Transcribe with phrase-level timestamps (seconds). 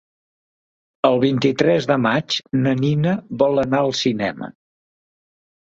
[1.09, 3.15] El vint-i-tres de maig na Nina
[3.45, 4.53] vol anar al cinema.